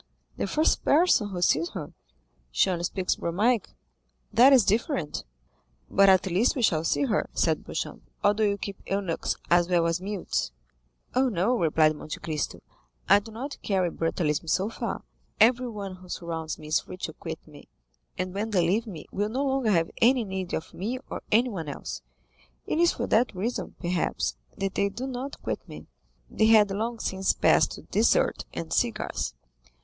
"The 0.35 0.47
first 0.47 0.83
person 0.83 1.29
who 1.29 1.43
sees 1.43 1.69
her." 1.75 1.93
"She 2.49 2.71
only 2.71 2.85
speaks 2.85 3.19
Romaic." 3.19 3.69
"That 4.33 4.51
is 4.51 4.63
different." 4.65 5.23
"But 5.91 6.09
at 6.09 6.25
least 6.25 6.55
we 6.55 6.63
shall 6.63 6.83
see 6.83 7.03
her," 7.03 7.29
said 7.35 7.63
Beauchamp, 7.63 8.01
"or 8.23 8.33
do 8.33 8.43
you 8.43 8.57
keep 8.57 8.77
eunuchs 8.87 9.35
as 9.51 9.69
well 9.69 9.85
as 9.85 10.01
mutes?" 10.01 10.51
"Oh, 11.13 11.29
no," 11.29 11.55
replied 11.55 11.95
Monte 11.95 12.19
Cristo; 12.19 12.61
"I 13.07 13.19
do 13.19 13.31
not 13.31 13.59
carry 13.61 13.91
brutalism 13.91 14.47
so 14.47 14.71
far. 14.71 15.03
Everyone 15.39 15.97
who 15.97 16.09
surrounds 16.09 16.57
me 16.57 16.69
is 16.69 16.79
free 16.79 16.97
to 16.97 17.13
quit 17.13 17.47
me, 17.47 17.67
and 18.17 18.33
when 18.33 18.49
they 18.49 18.65
leave 18.67 18.87
me 18.87 19.05
will 19.11 19.29
no 19.29 19.45
longer 19.45 19.69
have 19.69 19.91
any 20.01 20.23
need 20.23 20.55
of 20.55 20.73
me 20.73 20.97
or 21.11 21.21
anyone 21.31 21.69
else; 21.69 22.01
it 22.65 22.79
is 22.79 22.91
for 22.91 23.05
that 23.05 23.35
reason, 23.35 23.75
perhaps, 23.79 24.35
that 24.57 24.73
they 24.73 24.89
do 24.89 25.05
not 25.05 25.39
quit 25.43 25.59
me." 25.69 25.85
They 26.27 26.47
had 26.47 26.71
long 26.71 26.97
since 26.97 27.33
passed 27.33 27.73
to 27.73 27.83
dessert 27.83 28.45
and 28.51 28.73
cigars. 28.73 29.35